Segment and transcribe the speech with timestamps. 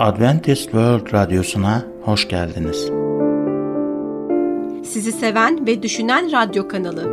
[0.00, 2.90] Adventist World Radyosu'na hoş geldiniz.
[4.92, 7.04] Sizi seven ve düşünen radyo kanalı.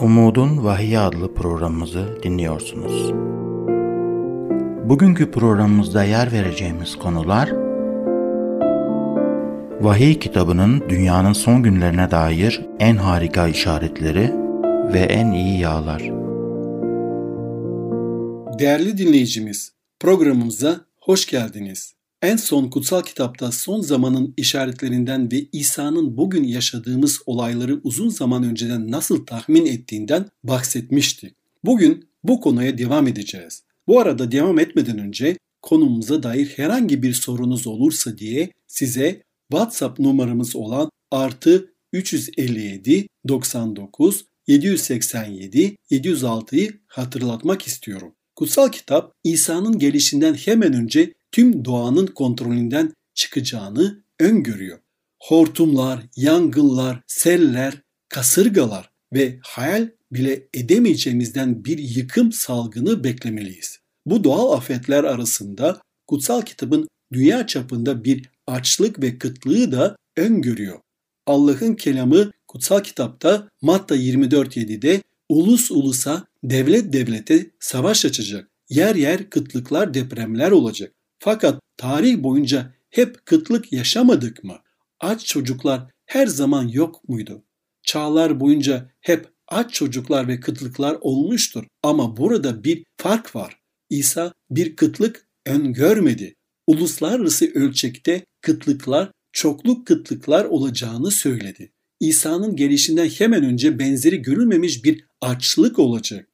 [0.00, 3.12] Umudun Vahiy adlı programımızı dinliyorsunuz.
[4.88, 7.52] Bugünkü programımızda yer vereceğimiz konular
[9.80, 14.32] Vahiy kitabının dünyanın son günlerine dair en harika işaretleri
[14.92, 16.02] ve en iyi yağlar.
[18.58, 21.94] Değerli dinleyicimiz, programımıza hoş geldiniz.
[22.22, 28.90] En son kutsal kitapta son zamanın işaretlerinden ve İsa'nın bugün yaşadığımız olayları uzun zaman önceden
[28.90, 31.34] nasıl tahmin ettiğinden bahsetmiştik.
[31.64, 33.62] Bugün bu konuya devam edeceğiz.
[33.86, 40.56] Bu arada devam etmeden önce konumuza dair herhangi bir sorunuz olursa diye size WhatsApp numaramız
[40.56, 48.14] olan artı 357 99 787 706'yı hatırlatmak istiyorum.
[48.40, 54.78] Kutsal kitap İsa'nın gelişinden hemen önce tüm doğanın kontrolünden çıkacağını öngörüyor.
[55.22, 57.74] Hortumlar, yangınlar, seller,
[58.08, 63.78] kasırgalar ve hayal bile edemeyeceğimizden bir yıkım salgını beklemeliyiz.
[64.06, 70.80] Bu doğal afetler arasında kutsal kitabın dünya çapında bir açlık ve kıtlığı da öngörüyor.
[71.26, 78.50] Allah'ın kelamı kutsal kitapta Matta 24.7'de ulus ulusa, devlet devlete savaş açacak.
[78.68, 80.92] Yer yer kıtlıklar, depremler olacak.
[81.18, 84.58] Fakat tarih boyunca hep kıtlık yaşamadık mı?
[85.00, 87.44] Aç çocuklar her zaman yok muydu?
[87.82, 91.64] Çağlar boyunca hep aç çocuklar ve kıtlıklar olmuştur.
[91.82, 93.60] Ama burada bir fark var.
[93.90, 96.34] İsa bir kıtlık öngörmedi.
[96.66, 101.72] Uluslararası ölçekte kıtlıklar, çokluk kıtlıklar olacağını söyledi.
[102.00, 106.29] İsa'nın gelişinden hemen önce benzeri görülmemiş bir açlık olacak.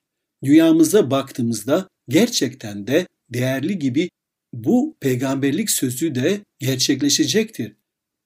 [0.47, 4.11] Dünyamıza baktığımızda gerçekten de değerli gibi
[4.53, 7.73] bu peygamberlik sözü de gerçekleşecektir.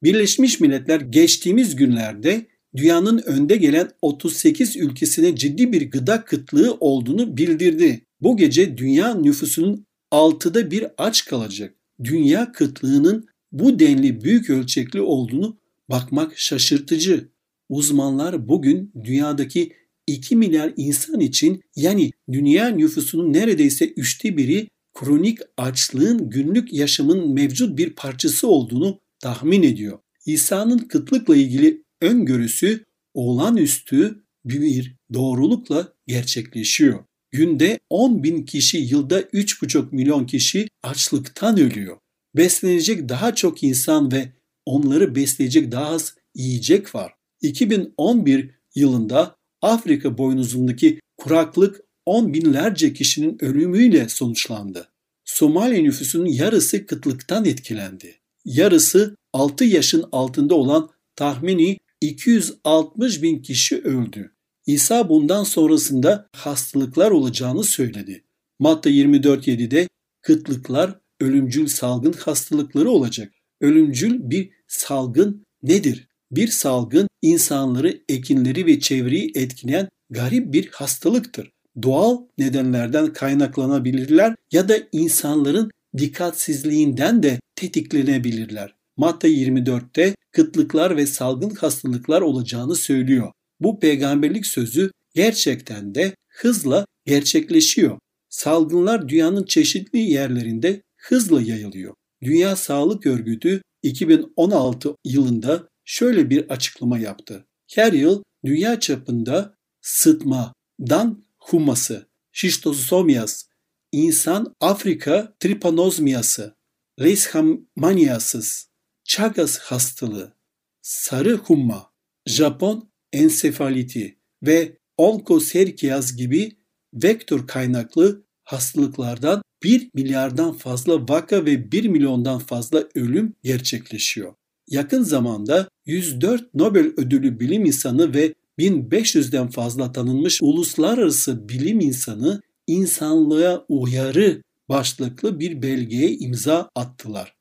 [0.03, 8.03] Birleşmiş Milletler geçtiğimiz günlerde dünyanın önde gelen 38 ülkesine ciddi bir gıda kıtlığı olduğunu bildirdi.
[8.21, 11.75] Bu gece dünya nüfusunun altıda bir aç kalacak.
[12.05, 15.59] Dünya kıtlığının bu denli büyük ölçekli olduğunu
[15.91, 17.29] bakmak şaşırtıcı.
[17.69, 19.80] Uzmanlar bugün dünyadaki
[20.13, 27.79] 2 milyar insan için yani dünya nüfusunun neredeyse üçte biri kronik açlığın günlük yaşamın mevcut
[27.79, 29.99] bir parçası olduğunu tahmin ediyor.
[30.27, 32.85] İsa'nın kıtlıkla ilgili öngörüsü
[33.15, 37.05] olağanüstü bir doğrulukla gerçekleşiyor.
[37.33, 41.97] Günde 10 bin kişi, yılda 3,5 milyon kişi açlıktan ölüyor.
[42.37, 44.33] Beslenecek daha çok insan ve
[44.67, 47.13] onları besleyecek daha az yiyecek var.
[47.43, 54.89] 2011 yılında Afrika boynuzundaki kuraklık on binlerce kişinin ölümüyle sonuçlandı.
[55.25, 58.15] Somali nüfusunun yarısı kıtlıktan etkilendi.
[58.45, 64.33] Yarısı 6 yaşın altında olan tahmini 260 bin kişi öldü.
[64.67, 68.25] İsa bundan sonrasında hastalıklar olacağını söyledi.
[68.59, 69.89] Matta 24.7'de
[70.23, 73.33] kıtlıklar ölümcül salgın hastalıkları olacak.
[73.61, 76.09] Ölümcül bir salgın nedir?
[76.31, 81.51] Bir salgın insanları, ekinleri ve çevreyi etkileyen garip bir hastalıktır.
[81.83, 88.75] Doğal nedenlerden kaynaklanabilirler ya da insanların dikkatsizliğinden de tetiklenebilirler.
[88.97, 93.33] Matta 24'te kıtlıklar ve salgın hastalıklar olacağını söylüyor.
[93.61, 97.99] Bu peygamberlik sözü gerçekten de hızla gerçekleşiyor.
[98.29, 101.95] Salgınlar dünyanın çeşitli yerlerinde hızla yayılıyor.
[102.23, 107.47] Dünya Sağlık Örgütü 2016 yılında şöyle bir açıklama yaptı.
[107.75, 113.45] Her yıl dünya çapında sıtmadan huması, şistosomyas,
[113.93, 116.57] insan Afrika tripanozmiyası,
[117.01, 118.71] leishmaniasız,
[119.05, 120.37] Chagas hastalığı,
[120.83, 121.93] sarı humma,
[122.27, 126.57] Japon ensefaliti ve onkoserkiaz gibi
[126.95, 134.35] vektör kaynaklı hastalıklardan 1 milyardan fazla vaka ve 1 milyondan fazla ölüm gerçekleşiyor.
[134.71, 143.65] Yakın zamanda 104 Nobel ödülü bilim insanı ve 1500'den fazla tanınmış uluslararası bilim insanı insanlığa
[143.69, 147.35] uyarı başlıklı bir belgeye imza attılar.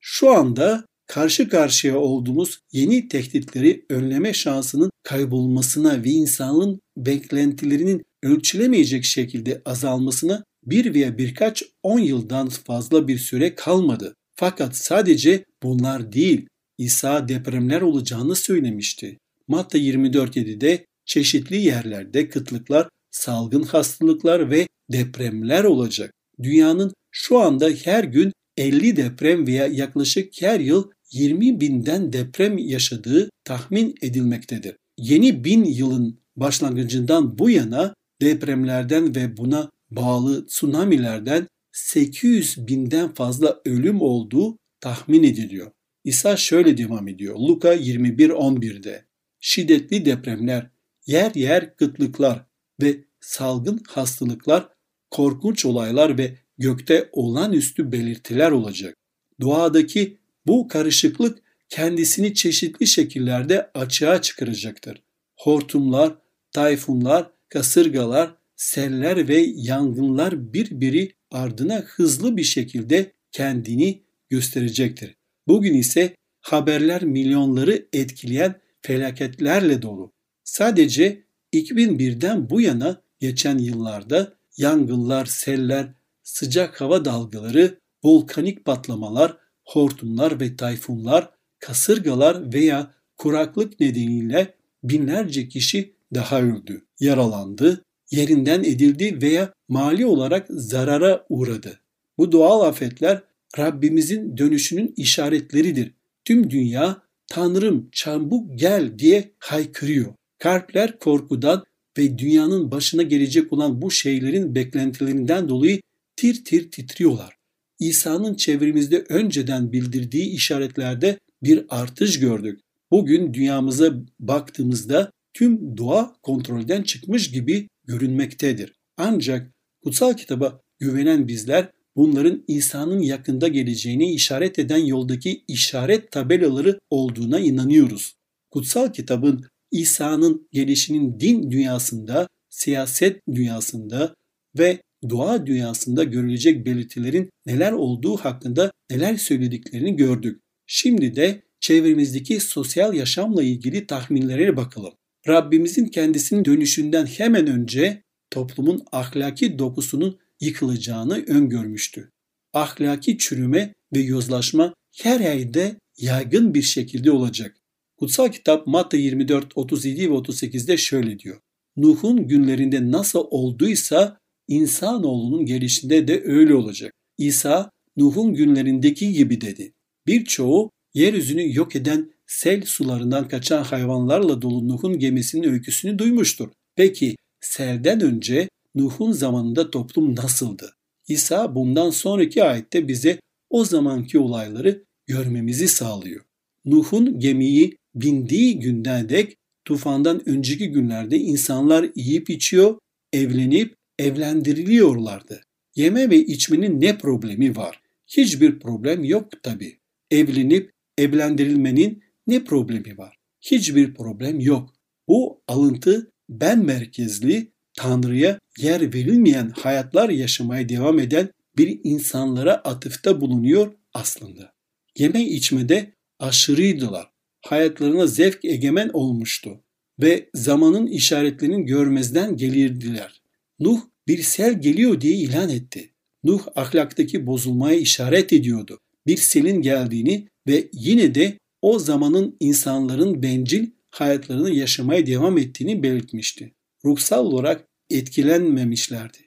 [0.00, 9.62] Şu anda karşı karşıya olduğumuz yeni tehditleri önleme şansının kaybolmasına ve insanlığın beklentilerinin ölçülemeyecek şekilde
[9.64, 14.14] azalmasına bir veya birkaç on yıldan fazla bir süre kalmadı.
[14.36, 16.46] Fakat sadece bunlar değil,
[16.78, 19.18] İsa depremler olacağını söylemişti.
[19.48, 26.12] Matta 24.7'de çeşitli yerlerde kıtlıklar, salgın hastalıklar ve depremler olacak.
[26.42, 33.30] Dünyanın Şu anda her gün 50 deprem veya yaklaşık her yıl 20 binden deprem yaşadığı
[33.44, 34.76] tahmin edilmektedir.
[34.98, 44.00] Yeni bin yılın başlangıcından bu yana depremlerden ve buna bağlı tsunamilerden 800 binden fazla ölüm
[44.00, 45.70] olduğu tahmin ediliyor.
[46.06, 47.36] İsa şöyle devam ediyor.
[47.38, 49.04] Luka 21.11'de
[49.40, 50.70] şiddetli depremler,
[51.06, 52.46] yer yer kıtlıklar
[52.82, 54.68] ve salgın hastalıklar,
[55.10, 58.96] korkunç olaylar ve gökte olağanüstü belirtiler olacak.
[59.40, 61.38] Doğadaki bu karışıklık
[61.68, 65.02] kendisini çeşitli şekillerde açığa çıkaracaktır.
[65.36, 66.14] Hortumlar,
[66.52, 75.16] tayfunlar, kasırgalar, seller ve yangınlar birbiri ardına hızlı bir şekilde kendini gösterecektir.
[75.48, 80.12] Bugün ise haberler milyonları etkileyen felaketlerle dolu.
[80.44, 90.56] Sadece 2001'den bu yana geçen yıllarda yangınlar, seller, sıcak hava dalgaları, volkanik patlamalar, hortumlar ve
[90.56, 94.54] tayfunlar, kasırgalar veya kuraklık nedeniyle
[94.84, 101.80] binlerce kişi daha öldü, yaralandı, yerinden edildi veya mali olarak zarara uğradı.
[102.18, 103.22] Bu doğal afetler
[103.58, 105.92] Rabbimizin dönüşünün işaretleridir.
[106.24, 110.14] Tüm dünya Tanrım çabuk gel diye haykırıyor.
[110.38, 111.64] Kalpler korkudan
[111.98, 115.80] ve dünyanın başına gelecek olan bu şeylerin beklentilerinden dolayı
[116.16, 117.36] tir tir titriyorlar.
[117.78, 122.60] İsa'nın çevremizde önceden bildirdiği işaretlerde bir artış gördük.
[122.90, 128.72] Bugün dünyamıza baktığımızda tüm doğa kontrolden çıkmış gibi görünmektedir.
[128.96, 129.50] Ancak
[129.82, 138.14] kutsal kitaba güvenen bizler bunların İsa'nın yakında geleceğini işaret eden yoldaki işaret tabelaları olduğuna inanıyoruz.
[138.50, 144.14] Kutsal kitabın İsa'nın gelişinin din dünyasında, siyaset dünyasında
[144.58, 150.40] ve doğa dünyasında görülecek belirtilerin neler olduğu hakkında neler söylediklerini gördük.
[150.66, 154.92] Şimdi de çevremizdeki sosyal yaşamla ilgili tahminlere bakalım.
[155.28, 162.10] Rabbimizin kendisinin dönüşünden hemen önce toplumun ahlaki dokusunun yıkılacağını öngörmüştü.
[162.52, 167.56] Ahlaki çürüme ve yozlaşma her yerde yaygın bir şekilde olacak.
[167.96, 171.40] Kutsal kitap Matta 24, 37 ve 38'de şöyle diyor.
[171.76, 174.18] Nuh'un günlerinde nasıl olduysa
[174.48, 176.92] insanoğlunun gelişinde de öyle olacak.
[177.18, 179.72] İsa Nuh'un günlerindeki gibi dedi.
[180.06, 186.48] Birçoğu yeryüzünü yok eden sel sularından kaçan hayvanlarla dolu Nuh'un gemisinin öyküsünü duymuştur.
[186.76, 190.76] Peki selden önce Nuh'un zamanında toplum nasıldı?
[191.08, 193.20] İsa bundan sonraki ayette bize
[193.50, 196.24] o zamanki olayları görmemizi sağlıyor.
[196.64, 202.78] Nuh'un gemiyi bindiği günden dek tufandan önceki günlerde insanlar yiyip içiyor,
[203.12, 205.40] evlenip evlendiriliyorlardı.
[205.76, 207.80] Yeme ve içmenin ne problemi var?
[208.06, 209.78] Hiçbir problem yok tabi.
[210.10, 213.16] Evlenip evlendirilmenin ne problemi var?
[213.40, 214.74] Hiçbir problem yok.
[215.08, 221.28] Bu alıntı ben merkezli Tanrı'ya yer verilmeyen hayatlar yaşamaya devam eden
[221.58, 224.52] bir insanlara atıfta bulunuyor aslında.
[224.98, 227.10] Yeme içmede aşırıydılar.
[227.40, 229.60] Hayatlarına zevk egemen olmuştu
[230.00, 233.22] ve zamanın işaretlerini görmezden gelirdiler.
[233.60, 235.90] Nuh bir sel geliyor diye ilan etti.
[236.24, 238.80] Nuh ahlaktaki bozulmaya işaret ediyordu.
[239.06, 246.52] Bir selin geldiğini ve yine de o zamanın insanların bencil hayatlarını yaşamaya devam ettiğini belirtmişti.
[246.84, 249.18] Ruhsal olarak etkilenmemişlerdi.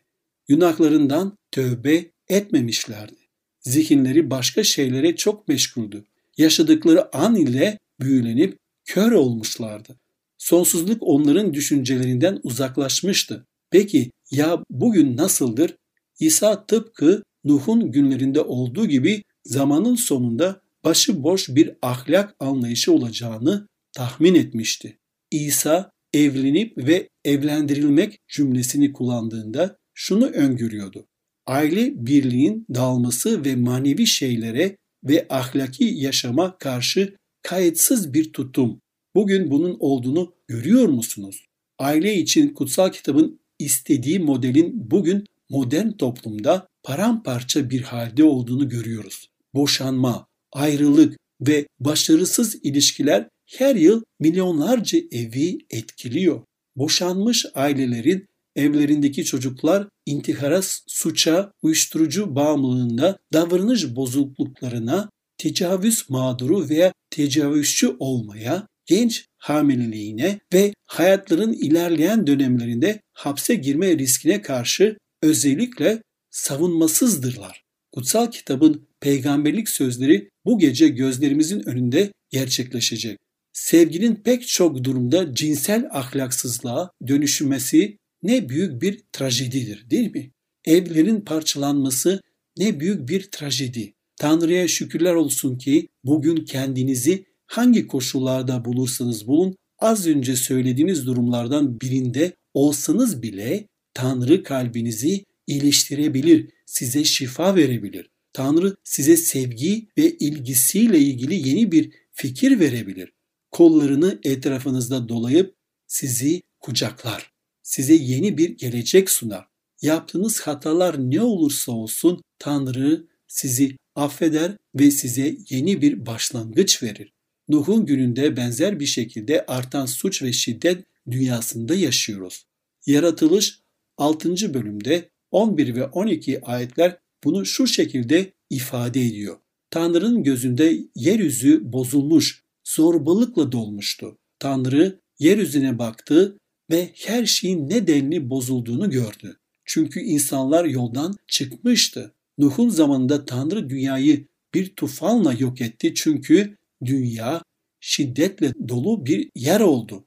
[0.48, 3.16] Günahlarından tövbe etmemişlerdi.
[3.60, 6.06] Zihinleri başka şeylere çok meşguldü.
[6.38, 10.00] Yaşadıkları an ile büyülenip kör olmuşlardı.
[10.38, 13.46] Sonsuzluk onların düşüncelerinden uzaklaşmıştı.
[13.72, 15.76] Peki ya bugün nasıldır?
[16.20, 24.98] İsa tıpkı Nuh'un günlerinde olduğu gibi zamanın sonunda başıboş bir ahlak anlayışı olacağını tahmin etmişti.
[25.32, 31.08] İsa evlenip ve evlendirilmek cümlesini kullandığında şunu öngörüyordu.
[31.46, 38.82] Aile birliğin dağılması ve manevi şeylere ve ahlaki yaşama karşı kayıtsız bir tutum.
[39.16, 41.46] Bugün bunun olduğunu görüyor musunuz?
[41.80, 49.30] Aile için kutsal kitabın istediği modelin bugün modern toplumda paramparça bir halde olduğunu görüyoruz.
[49.54, 56.42] Boşanma, ayrılık ve başarısız ilişkiler her yıl milyonlarca evi etkiliyor.
[56.76, 58.26] Boşanmış ailelerin
[58.56, 70.40] evlerindeki çocuklar intihara, suça, uyuşturucu bağımlılığında, davranış bozukluklarına, tecavüz mağduru veya tecavüzçü olmaya, genç hamileliğine
[70.54, 77.64] ve hayatların ilerleyen dönemlerinde hapse girme riskine karşı özellikle savunmasızdırlar.
[77.92, 83.18] Kutsal kitabın peygamberlik sözleri bu gece gözlerimizin önünde gerçekleşecek.
[83.54, 90.32] Sevginin pek çok durumda cinsel ahlaksızlığa dönüşmesi ne büyük bir trajedidir değil mi?
[90.66, 92.22] Evlerin parçalanması
[92.58, 93.94] ne büyük bir trajedi.
[94.16, 102.34] Tanrı'ya şükürler olsun ki bugün kendinizi hangi koşullarda bulursanız bulun az önce söylediğiniz durumlardan birinde
[102.54, 108.10] olsanız bile Tanrı kalbinizi iyileştirebilir, size şifa verebilir.
[108.34, 113.12] Tanrı size sevgi ve ilgisiyle ilgili yeni bir fikir verebilir.
[113.52, 115.56] Kollarını etrafınızda dolayıp
[115.88, 117.32] sizi kucaklar.
[117.62, 119.48] Size yeni bir gelecek sunar.
[119.82, 127.14] Yaptığınız hatalar ne olursa olsun Tanrı sizi affeder ve size yeni bir başlangıç verir.
[127.50, 132.46] Nuh'un gününde benzer bir şekilde artan suç ve şiddet dünyasında yaşıyoruz.
[132.86, 133.60] Yaratılış
[133.98, 134.54] 6.
[134.54, 139.38] bölümde 11 ve 12 ayetler bunu şu şekilde ifade ediyor.
[139.70, 142.44] Tanrı'nın gözünde yeryüzü bozulmuş,
[142.76, 144.18] zorbalıkla dolmuştu.
[144.40, 146.38] Tanrı yeryüzüne baktı
[146.72, 149.38] ve her şeyin nedenli bozulduğunu gördü.
[149.66, 152.16] Çünkü insanlar yoldan çıkmıştı.
[152.38, 157.44] Nuh'un zamanında Tanrı dünyayı bir tufanla yok etti çünkü dünya
[157.80, 160.06] şiddetle dolu bir yer oldu.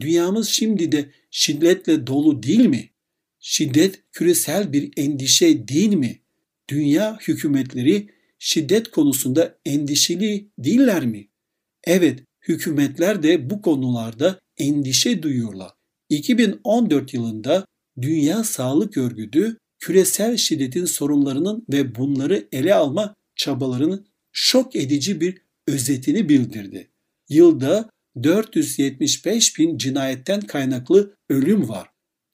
[0.00, 2.90] Dünyamız şimdi de şiddetle dolu değil mi?
[3.40, 6.18] Şiddet küresel bir endişe değil mi?
[6.68, 11.28] Dünya hükümetleri şiddet konusunda endişeli değiller mi?
[11.84, 15.70] Evet, hükümetler de bu konularda endişe duyuyorlar.
[16.08, 17.66] 2014 yılında
[18.00, 26.28] Dünya Sağlık Örgütü küresel şiddetin sorunlarının ve bunları ele alma çabalarının şok edici bir özetini
[26.28, 26.90] bildirdi.
[27.28, 27.90] Yılda
[28.22, 31.88] 475 bin cinayetten kaynaklı ölüm var.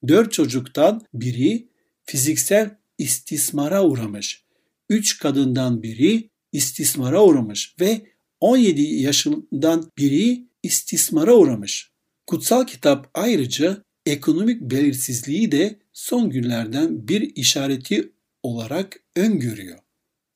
[0.09, 1.69] 4 çocuktan biri
[2.05, 4.45] fiziksel istismara uğramış.
[4.89, 8.07] 3 kadından biri istismara uğramış ve
[8.41, 11.91] 17 yaşından biri istismara uğramış.
[12.27, 19.79] Kutsal kitap ayrıca ekonomik belirsizliği de son günlerden bir işareti olarak öngörüyor.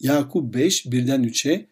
[0.00, 1.66] Yakup 5 birden 3'e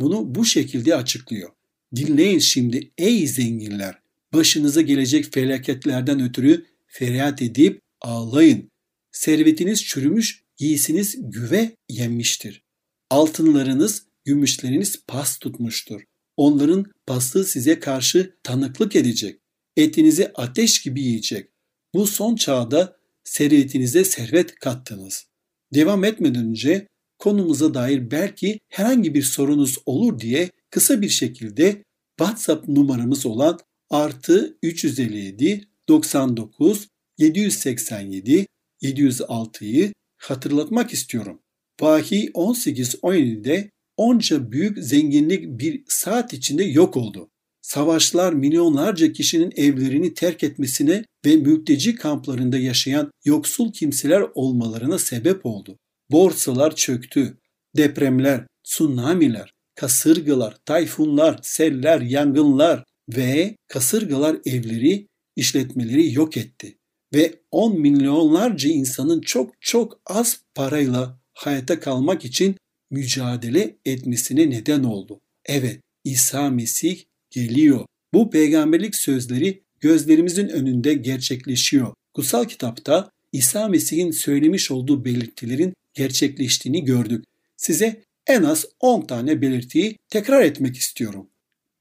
[0.00, 1.50] bunu bu şekilde açıklıyor.
[1.96, 3.98] Dinleyin şimdi ey zenginler
[4.32, 8.70] başınıza gelecek felaketlerden ötürü feryat edip ağlayın.
[9.12, 12.62] Servetiniz çürümüş, giysiniz güve yenmiştir.
[13.10, 16.00] Altınlarınız, gümüşleriniz pas tutmuştur.
[16.36, 19.40] Onların paslığı size karşı tanıklık edecek.
[19.76, 21.50] Etinizi ateş gibi yiyecek.
[21.94, 25.26] Bu son çağda servetinize servet kattınız.
[25.74, 26.86] Devam etmeden önce
[27.18, 31.84] konumuza dair belki herhangi bir sorunuz olur diye kısa bir şekilde
[32.18, 33.58] WhatsApp numaramız olan
[33.90, 38.46] artı 357 99 787
[38.82, 41.42] 706'yı hatırlatmak istiyorum.
[41.80, 47.30] Vahiy 18-17'de onca büyük zenginlik bir saat içinde yok oldu.
[47.62, 55.78] Savaşlar milyonlarca kişinin evlerini terk etmesine ve mülteci kamplarında yaşayan yoksul kimseler olmalarına sebep oldu.
[56.10, 57.38] Borsalar çöktü.
[57.76, 62.84] Depremler, tsunamiler, kasırgalar, tayfunlar, seller, yangınlar
[63.16, 66.78] ve kasırgalar evleri, işletmeleri yok etti.
[67.14, 72.56] Ve 10 milyonlarca insanın çok çok az parayla hayata kalmak için
[72.90, 75.20] mücadele etmesine neden oldu.
[75.44, 77.00] Evet, İsa Mesih
[77.30, 77.86] geliyor.
[78.12, 81.94] Bu peygamberlik sözleri gözlerimizin önünde gerçekleşiyor.
[82.14, 87.24] Kutsal kitapta İsa Mesih'in söylemiş olduğu belirtilerin gerçekleştiğini gördük.
[87.56, 91.26] Size en az 10 tane belirtiyi tekrar etmek istiyorum.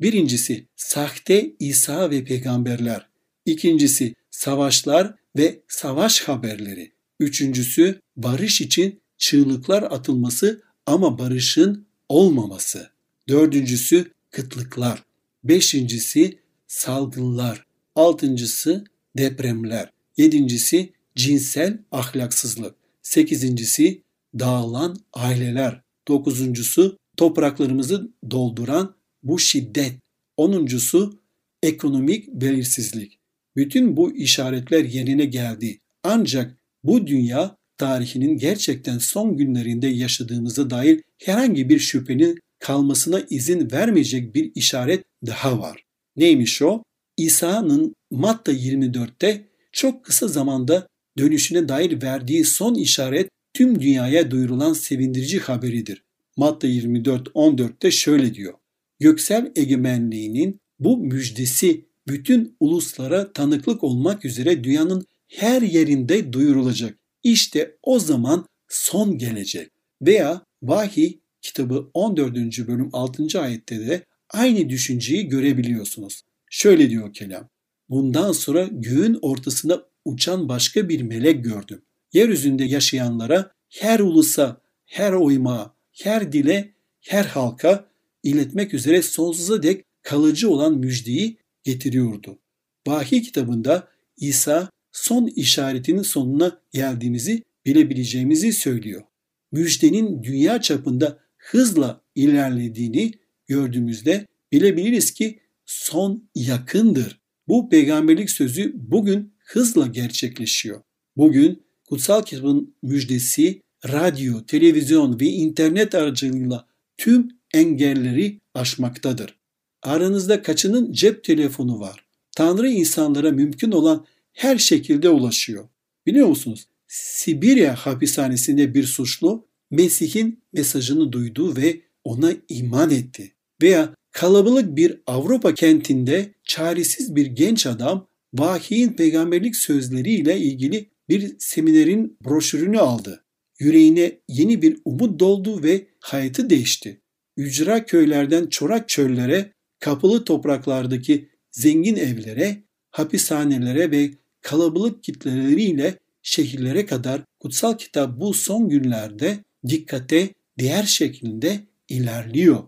[0.01, 3.07] Birincisi sahte İsa ve peygamberler.
[3.45, 6.91] İkincisi savaşlar ve savaş haberleri.
[7.19, 12.89] Üçüncüsü barış için çığlıklar atılması ama barışın olmaması.
[13.29, 15.03] Dördüncüsü kıtlıklar.
[15.43, 17.65] Beşincisi salgınlar.
[17.95, 18.83] Altıncısı
[19.17, 19.89] depremler.
[20.17, 22.75] Yedincisi cinsel ahlaksızlık.
[23.01, 24.01] Sekizincisi
[24.39, 25.81] dağılan aileler.
[26.07, 29.93] Dokuzuncusu topraklarımızı dolduran bu şiddet.
[30.37, 31.19] Onuncusu
[31.63, 33.19] ekonomik belirsizlik.
[33.55, 35.79] Bütün bu işaretler yerine geldi.
[36.03, 44.35] Ancak bu dünya tarihinin gerçekten son günlerinde yaşadığımıza dair herhangi bir şüphenin kalmasına izin vermeyecek
[44.35, 45.83] bir işaret daha var.
[46.15, 46.83] Neymiş o?
[47.17, 55.39] İsa'nın Matta 24'te çok kısa zamanda dönüşüne dair verdiği son işaret tüm dünyaya duyurulan sevindirici
[55.39, 56.03] haberidir.
[56.37, 58.53] Matta 24-14'te şöyle diyor.
[58.99, 66.97] Göksel egemenliğinin bu müjdesi bütün uluslara tanıklık olmak üzere dünyanın her yerinde duyurulacak.
[67.25, 69.71] İşte o zaman son gelecek.
[70.01, 72.35] Veya Vahiy kitabı 14.
[72.67, 73.41] bölüm 6.
[73.41, 76.21] ayette de aynı düşünceyi görebiliyorsunuz.
[76.49, 77.49] Şöyle diyor kelam.
[77.89, 81.81] Bundan sonra göğün ortasında uçan başka bir melek gördüm.
[82.13, 87.89] Yeryüzünde yaşayanlara her ulusa, her oymağa, her dile, her halka
[88.23, 92.39] iletmek üzere sonsuza dek kalıcı olan müjdeyi getiriyordu.
[92.87, 99.03] Vahiy kitabında İsa son işaretinin sonuna geldiğimizi bilebileceğimizi söylüyor.
[99.51, 103.11] Müjdenin dünya çapında hızla ilerlediğini
[103.47, 107.19] gördüğümüzde bilebiliriz ki son yakındır.
[107.47, 110.81] Bu peygamberlik sözü bugün hızla gerçekleşiyor.
[111.17, 119.35] Bugün kutsal kitabın müjdesi radyo, televizyon ve internet aracılığıyla tüm engelleri aşmaktadır.
[119.83, 122.05] Aranızda kaçının cep telefonu var?
[122.35, 125.69] Tanrı insanlara mümkün olan her şekilde ulaşıyor.
[126.05, 126.67] Biliyor musunuz?
[126.87, 133.31] Sibirya hapishanesinde bir suçlu Mesih'in mesajını duydu ve ona iman etti.
[133.61, 142.17] Veya kalabalık bir Avrupa kentinde çaresiz bir genç adam vahiyin peygamberlik sözleriyle ilgili bir seminerin
[142.25, 143.23] broşürünü aldı.
[143.59, 147.01] Yüreğine yeni bir umut doldu ve hayatı değişti.
[147.37, 154.11] Ücra köylerden çorak çöllere, kapılı topraklardaki zengin evlere, hapishanelere ve
[154.45, 161.59] kalabalık kitleleriyle şehirlere kadar kutsal kitap bu son günlerde dikkate değer şeklinde
[161.89, 162.63] ilerliyor.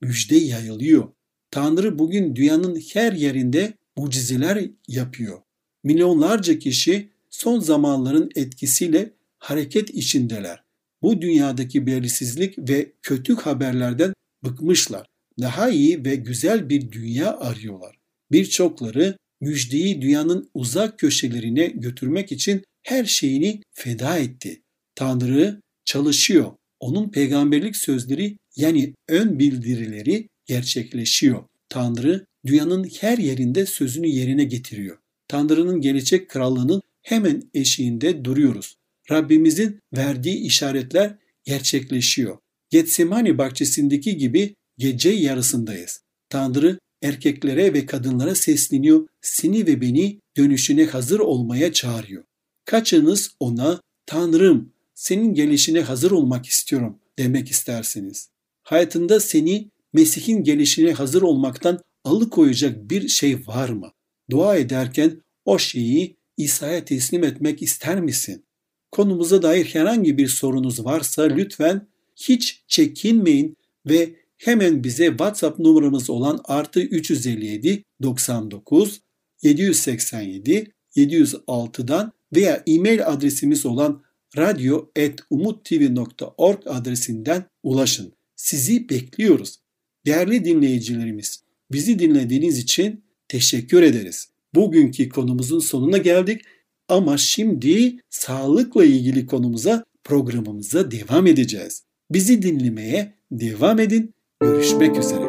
[0.00, 1.08] Müjde yayılıyor.
[1.50, 5.40] Tanrı bugün dünyanın her yerinde mucizeler yapıyor.
[5.84, 10.62] Milyonlarca kişi son zamanların etkisiyle hareket içindeler.
[11.02, 14.12] Bu dünyadaki belirsizlik ve kötü haberlerden
[14.44, 15.06] bıkmışlar.
[15.40, 17.96] Daha iyi ve güzel bir dünya arıyorlar.
[18.32, 24.62] Birçokları müjdeyi dünyanın uzak köşelerine götürmek için her şeyini feda etti.
[24.94, 26.52] Tanrı çalışıyor.
[26.80, 31.44] Onun peygamberlik sözleri yani ön bildirileri gerçekleşiyor.
[31.68, 34.98] Tanrı dünyanın her yerinde sözünü yerine getiriyor.
[35.28, 38.74] Tanrı'nın gelecek krallığının hemen eşiğinde duruyoruz.
[39.10, 42.38] Rabbimizin verdiği işaretler gerçekleşiyor.
[42.70, 46.00] Getsemani bahçesindeki gibi gece yarısındayız.
[46.28, 52.24] Tanrı erkeklere ve kadınlara sesleniyor, seni ve beni dönüşüne hazır olmaya çağırıyor.
[52.64, 58.28] Kaçınız ona Tanrım senin gelişine hazır olmak istiyorum demek istersiniz.
[58.62, 63.92] Hayatında seni Mesih'in gelişine hazır olmaktan alıkoyacak bir şey var mı?
[64.30, 68.44] Dua ederken o şeyi İsa'ya teslim etmek ister misin?
[68.90, 76.40] Konumuza dair herhangi bir sorunuz varsa lütfen hiç çekinmeyin ve hemen bize WhatsApp numaramız olan
[76.44, 79.00] artı 357 99
[79.42, 84.02] 787 706'dan veya e-mail adresimiz olan
[84.36, 88.12] radyo.umuttv.org adresinden ulaşın.
[88.36, 89.58] Sizi bekliyoruz.
[90.06, 94.28] Değerli dinleyicilerimiz, bizi dinlediğiniz için teşekkür ederiz.
[94.54, 96.42] Bugünkü konumuzun sonuna geldik
[96.88, 101.82] ama şimdi sağlıkla ilgili konumuza programımıza devam edeceğiz.
[102.10, 104.14] Bizi dinlemeye devam edin.
[104.42, 105.24] Görüşmek üzere.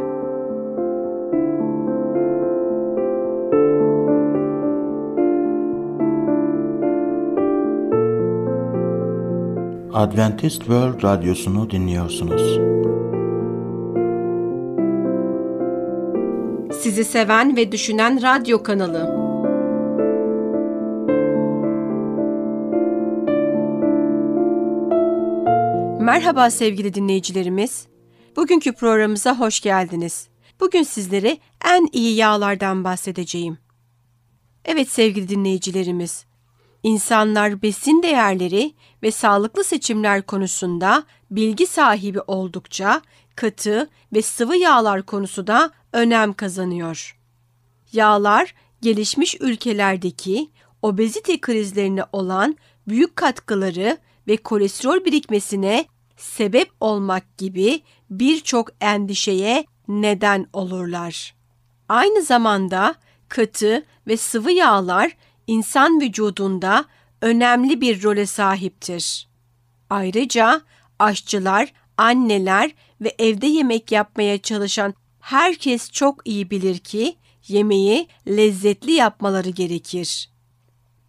[9.94, 12.60] Adventist World Radyosu'nu dinliyorsunuz.
[16.82, 19.24] Sizi seven ve düşünen radyo kanalı.
[26.00, 27.93] Merhaba sevgili dinleyicilerimiz.
[28.36, 30.28] Bugünkü programımıza hoş geldiniz.
[30.60, 33.58] Bugün sizlere en iyi yağlardan bahsedeceğim.
[34.66, 36.26] Evet sevgili dinleyicilerimiz,
[36.84, 43.02] İnsanlar besin değerleri ve sağlıklı seçimler konusunda bilgi sahibi oldukça
[43.36, 47.18] katı ve sıvı yağlar konusu da önem kazanıyor.
[47.92, 50.50] Yağlar gelişmiş ülkelerdeki
[50.82, 55.86] obezite krizlerine olan büyük katkıları ve kolesterol birikmesine
[56.18, 57.82] sebep olmak gibi
[58.20, 61.36] birçok endişeye neden olurlar.
[61.90, 62.96] Aynı zamanda
[63.30, 65.12] katı ve sıvı yağlar
[65.48, 66.86] insan vücudunda
[67.22, 69.28] önemli bir role sahiptir.
[69.90, 70.62] Ayrıca
[71.00, 72.72] aşçılar, anneler
[73.02, 77.16] ve evde yemek yapmaya çalışan herkes çok iyi bilir ki
[77.48, 80.30] yemeği lezzetli yapmaları gerekir.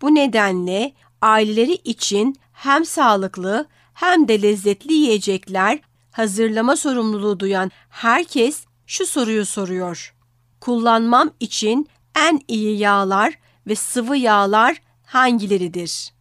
[0.02, 5.80] Bu nedenle aileleri için hem sağlıklı hem de lezzetli yiyecekler
[6.14, 10.14] hazırlama sorumluluğu duyan herkes şu soruyu soruyor.
[10.60, 16.12] Kullanmam için en iyi yağlar ve sıvı yağlar hangileridir?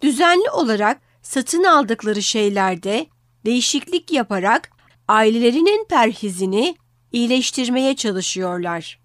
[0.00, 3.06] Düzenli olarak satın aldıkları şeylerde
[3.46, 4.70] değişiklik yaparak
[5.08, 6.76] ailelerinin perhizini
[7.12, 9.00] iyileştirmeye çalışıyorlar.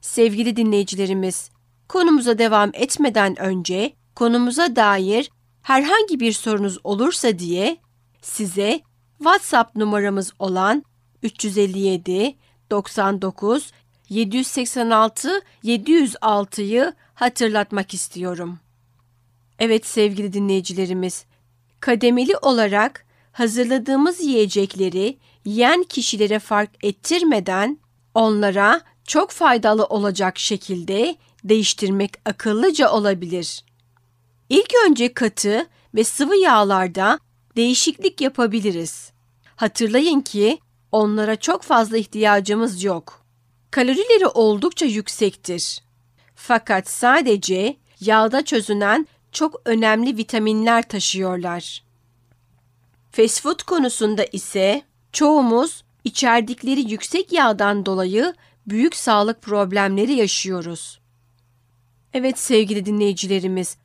[0.00, 1.50] Sevgili dinleyicilerimiz,
[1.88, 5.30] konumuza devam etmeden önce konumuza dair
[5.62, 7.76] herhangi bir sorunuz olursa diye
[8.22, 8.80] size
[9.18, 10.84] WhatsApp numaramız olan
[11.22, 12.36] 357
[12.70, 13.72] 99
[14.08, 18.58] 786 706'yı hatırlatmak istiyorum.
[19.58, 21.24] Evet sevgili dinleyicilerimiz,
[21.80, 27.78] kademeli olarak hazırladığımız yiyecekleri yiyen kişilere fark ettirmeden
[28.14, 33.64] onlara çok faydalı olacak şekilde değiştirmek akıllıca olabilir.
[34.48, 37.18] İlk önce katı ve sıvı yağlarda
[37.56, 39.12] değişiklik yapabiliriz.
[39.56, 40.58] Hatırlayın ki
[40.92, 43.22] onlara çok fazla ihtiyacımız yok.
[43.70, 45.80] Kalorileri oldukça yüksektir.
[46.34, 51.82] Fakat sadece yağda çözünen çok önemli vitaminler taşıyorlar.
[53.10, 58.34] Fast food konusunda ise çoğumuz içerdikleri yüksek yağdan dolayı
[58.66, 61.00] büyük sağlık problemleri yaşıyoruz.
[62.12, 63.76] Evet sevgili dinleyicilerimiz,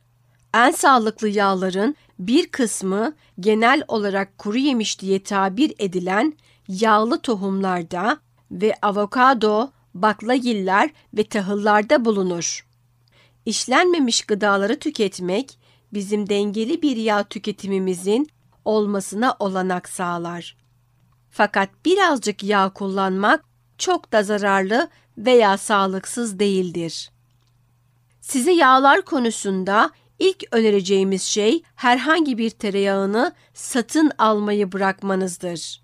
[0.54, 6.34] en sağlıklı yağların bir kısmı genel olarak kuru yemiş diye tabir edilen
[6.68, 8.18] yağlı tohumlarda
[8.50, 12.66] ve avokado, baklagiller ve tahıllarda bulunur.
[13.46, 15.58] İşlenmemiş gıdaları tüketmek
[15.92, 18.28] bizim dengeli bir yağ tüketimimizin
[18.64, 20.56] olmasına olanak sağlar.
[21.30, 23.44] Fakat birazcık yağ kullanmak
[23.78, 24.88] çok da zararlı
[25.18, 27.10] veya sağlıksız değildir.
[28.20, 35.82] Size yağlar konusunda ilk önereceğimiz şey herhangi bir tereyağını satın almayı bırakmanızdır.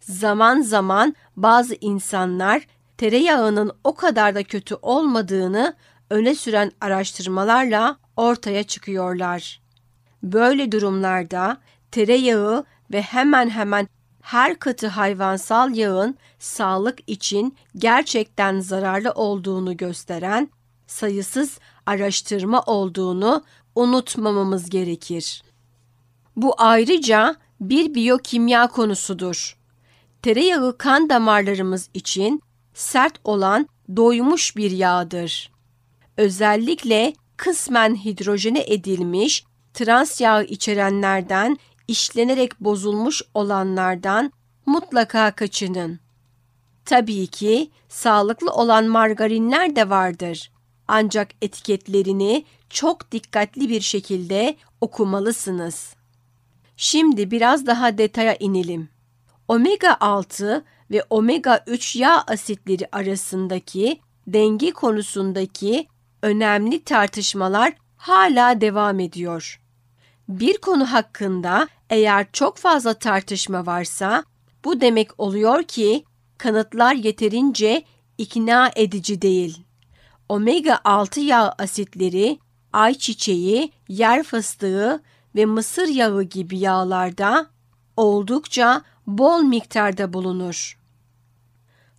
[0.00, 2.66] Zaman zaman bazı insanlar
[2.98, 5.74] tereyağının o kadar da kötü olmadığını
[6.10, 9.60] öne süren araştırmalarla ortaya çıkıyorlar.
[10.22, 11.56] Böyle durumlarda
[11.90, 13.88] tereyağı ve hemen hemen
[14.20, 20.50] her katı hayvansal yağın sağlık için gerçekten zararlı olduğunu gösteren
[20.86, 23.44] sayısız araştırma olduğunu
[23.74, 25.42] unutmamamız gerekir.
[26.36, 29.56] Bu ayrıca bir biyokimya konusudur.
[30.22, 32.42] Tereyağı kan damarlarımız için
[32.74, 35.52] sert olan doymuş bir yağdır.
[36.16, 39.44] Özellikle kısmen hidrojene edilmiş
[39.74, 44.32] trans yağı içerenlerden işlenerek bozulmuş olanlardan
[44.66, 46.00] mutlaka kaçının.
[46.84, 50.50] Tabii ki sağlıklı olan margarinler de vardır.
[50.88, 55.94] Ancak etiketlerini çok dikkatli bir şekilde okumalısınız.
[56.76, 58.88] Şimdi biraz daha detaya inelim.
[59.48, 65.86] Omega 6 ve omega 3 yağ asitleri arasındaki denge konusundaki
[66.22, 69.60] önemli tartışmalar hala devam ediyor.
[70.28, 74.24] Bir konu hakkında eğer çok fazla tartışma varsa
[74.64, 76.04] bu demek oluyor ki
[76.38, 77.82] kanıtlar yeterince
[78.18, 79.65] ikna edici değil.
[80.28, 82.38] Omega 6 yağ asitleri
[82.72, 85.02] ayçiçeği, yer fıstığı
[85.34, 87.46] ve mısır yağı gibi yağlarda
[87.96, 90.78] oldukça bol miktarda bulunur.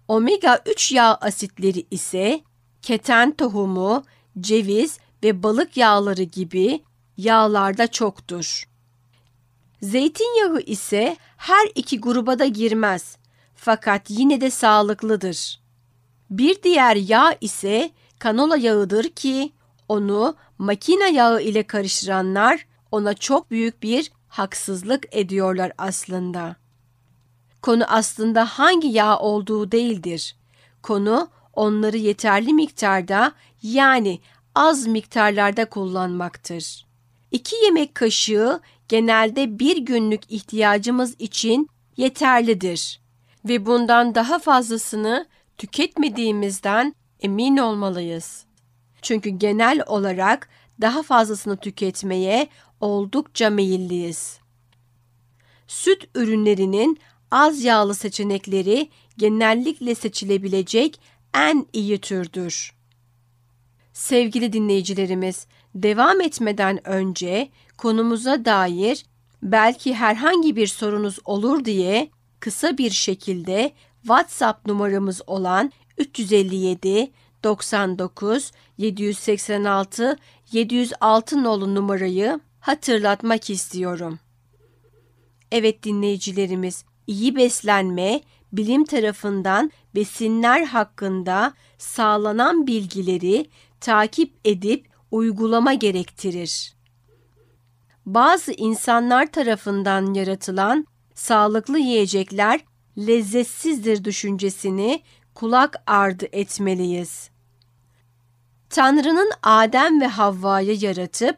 [0.07, 2.41] Omega 3 yağ asitleri ise
[2.81, 4.03] keten tohumu,
[4.39, 6.83] ceviz ve balık yağları gibi
[7.17, 8.63] yağlarda çoktur.
[9.81, 13.17] Zeytinyağı ise her iki gruba da girmez
[13.55, 15.59] fakat yine de sağlıklıdır.
[16.29, 19.51] Bir diğer yağ ise kanola yağıdır ki
[19.89, 26.55] onu makine yağı ile karıştıranlar ona çok büyük bir haksızlık ediyorlar aslında.
[27.61, 30.35] Konu aslında hangi yağ olduğu değildir.
[30.81, 34.19] Konu onları yeterli miktarda yani
[34.55, 36.85] az miktarlarda kullanmaktır.
[37.31, 43.01] 2 yemek kaşığı genelde bir günlük ihtiyacımız için yeterlidir
[43.45, 45.27] ve bundan daha fazlasını
[45.57, 48.45] tüketmediğimizden emin olmalıyız.
[49.01, 50.49] Çünkü genel olarak
[50.81, 52.47] daha fazlasını tüketmeye
[52.79, 54.39] oldukça meyilliyiz.
[55.67, 56.99] Süt ürünlerinin
[57.31, 60.99] az yağlı seçenekleri genellikle seçilebilecek
[61.33, 62.73] en iyi türdür.
[63.93, 69.05] Sevgili dinleyicilerimiz, devam etmeden önce konumuza dair
[69.43, 77.11] belki herhangi bir sorunuz olur diye kısa bir şekilde WhatsApp numaramız olan 357
[77.43, 80.17] 99 786
[80.51, 84.19] 706 nolu numarayı hatırlatmak istiyorum.
[85.51, 88.21] Evet dinleyicilerimiz, iyi beslenme,
[88.53, 96.73] bilim tarafından besinler hakkında sağlanan bilgileri takip edip uygulama gerektirir.
[98.05, 102.59] Bazı insanlar tarafından yaratılan sağlıklı yiyecekler
[102.97, 105.03] lezzetsizdir düşüncesini
[105.37, 107.29] kulak ardı etmeliyiz.
[108.69, 111.37] Tanrı'nın Adem ve Havva'yı yaratıp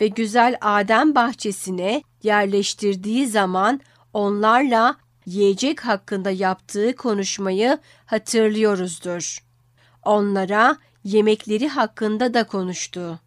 [0.00, 3.80] ve güzel Adem bahçesine yerleştirdiği zaman
[4.12, 9.38] onlarla yiyecek hakkında yaptığı konuşmayı hatırlıyoruzdur.
[10.02, 13.20] Onlara yemekleri hakkında da konuştu.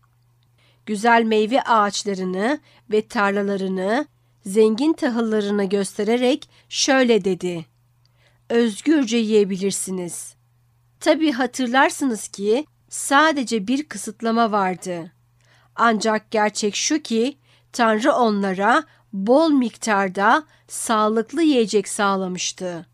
[0.85, 2.59] Güzel meyve ağaçlarını
[2.91, 4.07] ve tarlalarını,
[4.45, 7.76] zengin tahıllarını göstererek şöyle dedi.
[8.49, 10.35] Özgürce yiyebilirsiniz.
[10.99, 15.11] Tabi hatırlarsınız ki sadece bir kısıtlama vardı.
[15.75, 17.37] Ancak gerçek şu ki
[17.73, 18.83] Tanrı onlara
[19.13, 22.85] bol miktarda sağlıklı yiyecek sağlamıştı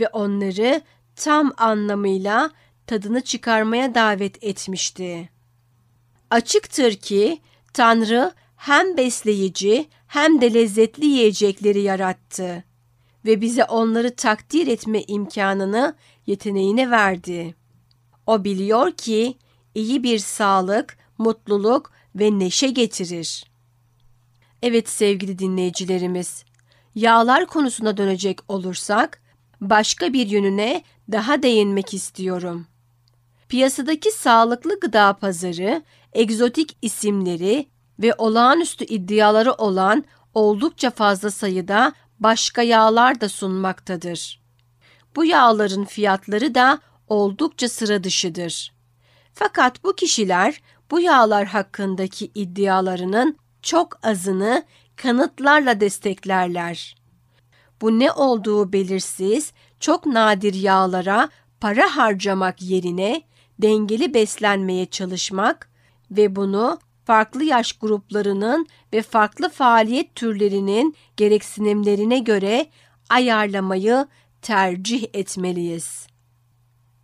[0.00, 0.82] ve onları
[1.16, 2.50] tam anlamıyla
[2.86, 5.28] tadını çıkarmaya davet etmişti.
[6.30, 7.40] Açıktır ki
[7.72, 12.64] Tanrı hem besleyici hem de lezzetli yiyecekleri yarattı
[13.24, 15.94] ve bize onları takdir etme imkanını,
[16.26, 17.54] yeteneğini verdi.
[18.26, 19.38] O biliyor ki
[19.74, 23.44] iyi bir sağlık, mutluluk ve neşe getirir.
[24.62, 26.44] Evet sevgili dinleyicilerimiz,
[26.94, 29.22] yağlar konusuna dönecek olursak
[29.60, 30.82] başka bir yönüne
[31.12, 32.66] daha değinmek istiyorum.
[33.48, 35.82] Piyasadaki sağlıklı gıda pazarı,
[36.12, 37.66] egzotik isimleri
[37.98, 41.92] ve olağanüstü iddiaları olan oldukça fazla sayıda
[42.24, 44.40] başka yağlar da sunmaktadır.
[45.16, 48.72] Bu yağların fiyatları da oldukça sıra dışıdır.
[49.34, 50.60] Fakat bu kişiler
[50.90, 54.64] bu yağlar hakkındaki iddialarının çok azını
[54.96, 56.96] kanıtlarla desteklerler.
[57.80, 61.28] Bu ne olduğu belirsiz, çok nadir yağlara
[61.60, 63.22] para harcamak yerine
[63.58, 65.70] dengeli beslenmeye çalışmak
[66.10, 72.66] ve bunu farklı yaş gruplarının ve farklı faaliyet türlerinin gereksinimlerine göre
[73.08, 74.06] ayarlamayı
[74.42, 76.06] tercih etmeliyiz.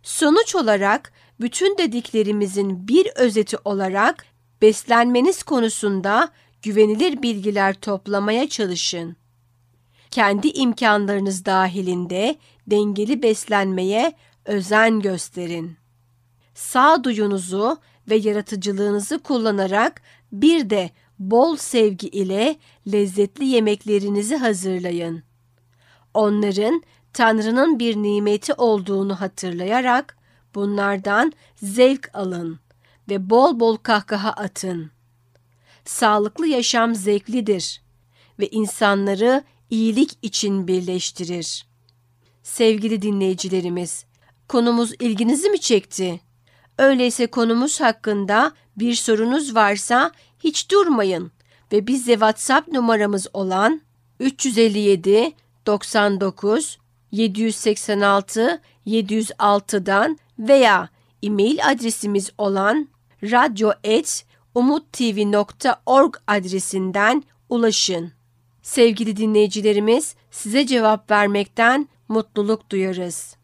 [0.03, 4.25] Sonuç olarak bütün dediklerimizin bir özeti olarak
[4.61, 6.29] beslenmeniz konusunda
[6.61, 9.15] güvenilir bilgiler toplamaya çalışın.
[10.11, 12.35] Kendi imkanlarınız dahilinde
[12.67, 14.13] dengeli beslenmeye
[14.45, 15.77] özen gösterin.
[16.53, 17.77] Sağduyunuzu
[18.09, 20.01] ve yaratıcılığınızı kullanarak
[20.31, 20.89] bir de
[21.21, 22.55] bol sevgi ile
[22.91, 25.23] lezzetli yemeklerinizi hazırlayın.
[26.13, 30.17] Onların Tanrı'nın bir nimeti olduğunu hatırlayarak
[30.55, 32.59] bunlardan zevk alın
[33.09, 34.91] ve bol bol kahkaha atın.
[35.85, 37.81] Sağlıklı yaşam zevklidir
[38.39, 41.65] ve insanları iyilik için birleştirir.
[42.43, 44.05] Sevgili dinleyicilerimiz,
[44.47, 46.19] konumuz ilginizi mi çekti?
[46.77, 50.11] Öyleyse konumuz hakkında bir sorunuz varsa
[50.43, 51.31] hiç durmayın
[51.71, 53.81] ve bize WhatsApp numaramız olan
[54.19, 55.33] 357
[55.65, 56.77] 99
[57.11, 60.89] 786 706'dan veya
[61.23, 62.87] e-mail adresimiz olan
[63.23, 68.11] radyo.umuttv.org adresinden ulaşın.
[68.61, 73.35] Sevgili dinleyicilerimiz, size cevap vermekten mutluluk duyarız.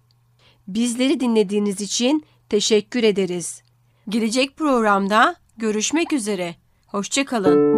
[0.67, 3.61] Bizleri dinlediğiniz için teşekkür ederiz.
[4.09, 6.55] Gelecek programda görüşmek üzere.
[6.97, 7.77] Hoşçakalın.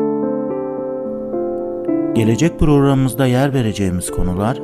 [2.14, 4.58] Gelecek programımızda yer vereceğimiz konular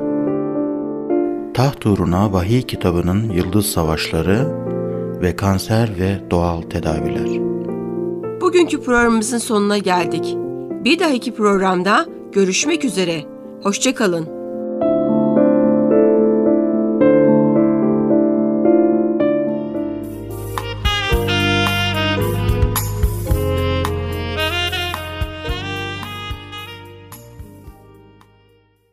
[1.54, 4.46] Taht uğruna Vahiy kitabının Yıldız Savaşları
[5.22, 7.40] ve kanser ve doğal tedaviler.
[8.40, 10.36] Bugünkü programımızın sonuna geldik.
[10.84, 13.24] Bir dahaki programda görüşmek üzere.
[13.62, 14.35] Hoşçakalın.